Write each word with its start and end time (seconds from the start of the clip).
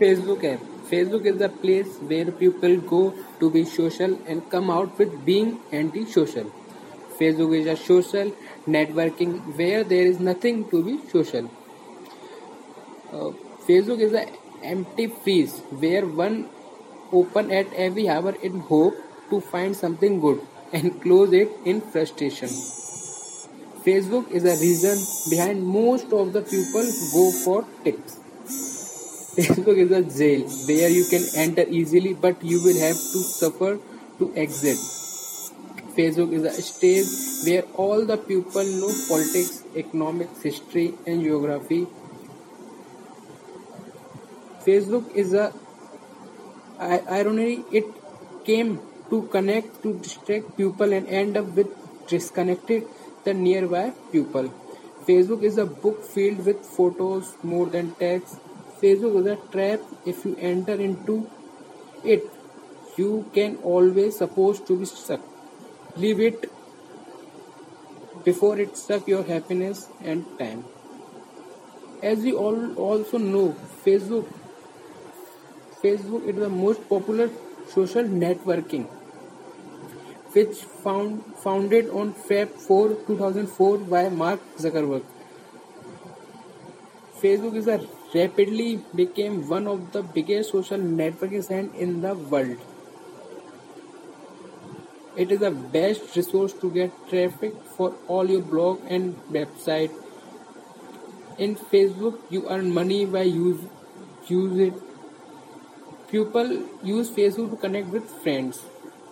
Facebook 0.00 0.44
app. 0.44 0.60
Facebook 0.90 1.24
is 1.26 1.38
the 1.38 1.48
place 1.48 1.96
where 1.98 2.30
people 2.30 2.76
go 2.78 3.14
to 3.40 3.50
be 3.50 3.64
social 3.64 4.18
and 4.26 4.48
come 4.50 4.70
out 4.70 4.98
with 4.98 5.24
being 5.24 5.58
anti-social. 5.72 6.52
Facebook 7.18 7.58
is 7.58 7.66
a 7.66 7.76
social 7.76 8.32
networking 8.66 9.38
where 9.56 9.82
there 9.84 10.06
is 10.06 10.20
nothing 10.20 10.68
to 10.70 10.82
be 10.84 10.98
social. 11.08 11.50
Uh, 13.12 13.30
Facebook 13.66 14.00
is 14.00 14.12
an 14.12 14.28
empty 14.62 15.06
freeze 15.06 15.58
where 15.70 16.06
one 16.06 16.48
open 17.12 17.50
at 17.50 17.72
every 17.72 18.08
hour 18.08 18.34
in 18.42 18.60
hope 18.60 18.94
to 19.30 19.40
find 19.40 19.74
something 19.74 20.20
good 20.20 20.40
and 20.72 21.00
close 21.02 21.32
it 21.32 21.50
in 21.64 21.80
frustration. 21.80 22.48
Facebook 23.86 24.30
is 24.30 24.44
a 24.44 24.56
reason 24.60 24.98
behind 25.30 25.64
most 25.64 26.12
of 26.12 26.32
the 26.32 26.42
people 26.42 26.86
go 27.12 27.30
for 27.30 27.64
tips. 27.84 28.20
Facebook 29.36 29.76
is 29.76 29.90
a 29.90 30.02
jail 30.18 30.48
where 30.66 30.88
you 30.88 31.04
can 31.04 31.24
enter 31.34 31.64
easily 31.68 32.14
but 32.14 32.42
you 32.42 32.62
will 32.64 32.78
have 32.80 32.96
to 32.96 33.18
suffer 33.22 33.78
to 34.18 34.32
exit. 34.34 34.78
Facebook 35.96 36.32
is 36.32 36.44
a 36.44 36.62
stage 36.62 37.10
where 37.46 37.64
all 37.74 38.06
the 38.06 38.16
people 38.16 38.64
know 38.64 38.90
politics, 39.08 39.62
economics, 39.74 40.42
history, 40.42 40.94
and 41.06 41.22
geography. 41.22 41.86
Facebook 44.66 45.14
is 45.14 45.34
a 45.34 45.52
irony. 46.78 47.62
It 47.70 47.84
came 48.44 48.80
to 49.10 49.22
connect 49.24 49.82
to 49.82 49.98
distract 49.98 50.56
people 50.56 50.94
and 50.94 51.06
end 51.08 51.36
up 51.36 51.54
with 51.54 51.68
disconnected 52.08 52.84
the 53.24 53.34
nearby 53.34 53.92
people. 54.12 54.50
Facebook 55.06 55.42
is 55.42 55.58
a 55.58 55.66
book 55.66 56.02
filled 56.02 56.44
with 56.46 56.64
photos 56.64 57.34
more 57.42 57.66
than 57.66 57.94
text. 57.96 58.38
Facebook 58.82 59.20
is 59.20 59.26
a 59.26 59.36
trap. 59.52 59.80
If 60.04 60.24
you 60.24 60.36
enter 60.38 60.74
into 60.74 61.30
it, 62.04 62.24
you 62.96 63.30
can 63.34 63.56
always 63.62 64.16
supposed 64.16 64.66
to 64.66 64.78
be 64.78 64.84
stuck. 64.84 65.20
Leave 65.96 66.20
it 66.20 66.50
before 68.24 68.58
it 68.58 68.76
suck 68.76 69.06
your 69.08 69.22
happiness 69.22 69.88
and 70.02 70.24
time. 70.38 70.64
As 72.02 72.18
we 72.18 72.32
all 72.32 72.74
also 72.74 73.18
know, 73.18 73.56
Facebook 73.84 74.26
Facebook 75.82 76.26
is 76.26 76.36
the 76.36 76.48
most 76.48 76.88
popular 76.88 77.30
social 77.68 78.04
networking 78.04 78.86
which 80.32 80.56
found, 80.84 81.24
founded 81.42 81.88
on 81.90 82.12
Feb 82.12 82.48
4, 82.48 82.88
2004 83.06 83.78
by 83.78 84.08
Mark 84.08 84.40
Zuckerberg. 84.58 85.04
Facebook 87.22 87.54
is 87.56 87.68
a 87.68 87.78
rapidly 88.16 88.80
became 88.94 89.48
one 89.48 89.66
of 89.66 89.92
the 89.92 90.02
biggest 90.02 90.50
social 90.52 90.78
networking 90.78 91.44
sites 91.44 91.76
in 91.86 92.00
the 92.00 92.14
world. 92.14 92.56
It 95.16 95.32
is 95.32 95.40
the 95.40 95.50
best 95.50 96.16
resource 96.16 96.52
to 96.64 96.70
get 96.70 96.92
traffic 97.08 97.54
for 97.76 97.94
all 98.06 98.30
your 98.30 98.42
blog 98.42 98.80
and 98.88 99.16
website. 99.38 99.90
In 101.38 101.56
Facebook, 101.56 102.18
you 102.30 102.48
earn 102.48 102.72
money 102.72 103.04
by 103.06 103.22
use 103.22 103.60
use 104.28 104.58
it. 104.58 104.74
People 106.10 106.52
use 106.82 107.10
Facebook 107.10 107.50
to 107.50 107.56
connect 107.56 107.88
with 107.88 108.10
friends 108.22 108.62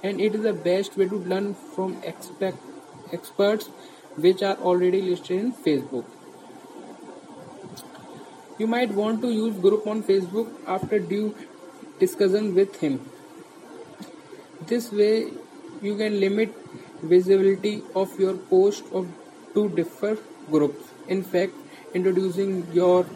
and 0.03 0.21
it 0.21 0.35
is 0.35 0.43
the 0.43 0.53
best 0.53 0.97
way 0.97 1.09
to 1.09 1.17
learn 1.33 1.55
from 1.55 1.97
expect 2.03 2.59
experts 3.13 3.71
which 4.17 4.43
are 4.43 4.57
already 4.57 5.01
listed 5.03 5.41
in 5.41 5.53
Facebook. 5.53 6.05
You 8.59 8.67
might 8.69 8.91
want 8.91 9.21
to 9.23 9.31
use 9.31 9.57
group 9.59 9.87
on 9.87 10.03
Facebook 10.03 10.49
after 10.67 10.99
due 10.99 11.35
discussion 11.99 12.55
with 12.55 12.77
him. 12.77 13.01
This 14.67 14.93
way 14.93 15.33
you 15.83 15.97
can 15.97 16.21
limit 16.21 16.55
visibility 17.03 17.83
of 17.95 18.19
your 18.19 18.35
post 18.35 18.85
of 18.93 19.09
two 19.55 19.69
different 19.71 20.21
groups. 20.51 20.85
In 21.09 21.23
fact, 21.23 21.53
introducing 21.95 22.67
your 22.73 23.07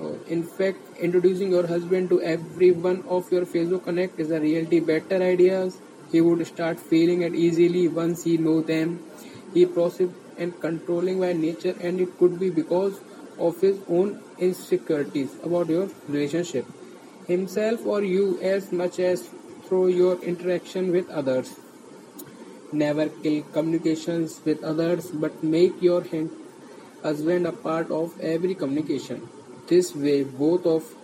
uh, 0.00 0.12
in 0.28 0.42
fact, 0.42 0.78
introducing 1.00 1.52
your 1.52 1.66
husband 1.66 2.10
to 2.10 2.20
every 2.20 2.70
one 2.70 3.02
of 3.08 3.30
your 3.32 3.46
Facebook 3.46 3.84
Connect 3.84 4.18
is 4.20 4.30
a 4.30 4.40
really 4.40 4.80
better 4.80 5.22
idea. 5.22 5.70
He 6.12 6.20
would 6.20 6.46
start 6.46 6.78
feeling 6.78 7.22
it 7.22 7.34
easily 7.34 7.88
once 7.88 8.24
he 8.24 8.36
know 8.36 8.60
them. 8.60 9.02
He 9.54 9.64
process 9.66 10.10
and 10.36 10.60
controlling 10.60 11.20
by 11.20 11.32
nature, 11.32 11.74
and 11.80 12.00
it 12.00 12.18
could 12.18 12.38
be 12.38 12.50
because 12.50 13.00
of 13.38 13.60
his 13.60 13.78
own 13.88 14.20
insecurities 14.38 15.34
about 15.42 15.68
your 15.68 15.88
relationship, 16.08 16.66
himself 17.26 17.86
or 17.86 18.02
you, 18.02 18.38
as 18.40 18.72
much 18.72 18.98
as 18.98 19.28
through 19.68 19.88
your 19.88 20.22
interaction 20.22 20.92
with 20.92 21.08
others. 21.10 21.54
Never 22.72 23.08
kill 23.08 23.42
communications 23.52 24.40
with 24.44 24.62
others, 24.64 25.10
but 25.10 25.42
make 25.42 25.80
your 25.80 26.04
husband 27.02 27.46
a 27.46 27.52
part 27.52 27.90
of 27.90 28.20
every 28.20 28.54
communication. 28.54 29.28
This 29.68 29.94
way, 29.94 30.22
both 30.24 30.66
of 30.66 30.94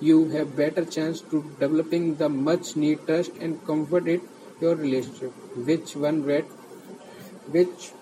you 0.00 0.28
have 0.30 0.56
better 0.56 0.84
chance 0.84 1.20
to 1.20 1.42
developing 1.58 2.16
the 2.16 2.28
much 2.28 2.76
need 2.76 3.06
trust 3.06 3.32
and 3.40 3.64
comfort 3.66 4.08
in 4.08 4.22
your 4.60 4.74
relationship, 4.74 5.32
which 5.56 5.94
one 5.96 6.24
red, 6.24 6.44
which 7.50 7.92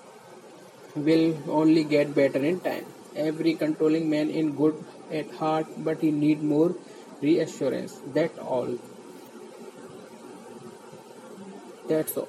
will 0.95 1.37
only 1.49 1.85
get 1.85 2.15
better 2.15 2.39
in 2.39 2.61
time. 2.61 2.85
Every 3.27 3.55
controlling 3.55 4.09
man 4.09 4.31
is 4.31 4.51
good 4.55 4.85
at 5.11 5.31
heart, 5.33 5.67
but 5.79 6.01
he 6.01 6.11
need 6.11 6.43
more 6.43 6.75
reassurance. 7.21 8.01
That 8.15 8.39
all. 8.39 8.79
That's 11.89 12.17
all. 12.17 12.29